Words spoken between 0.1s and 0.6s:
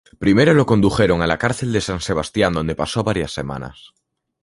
Primero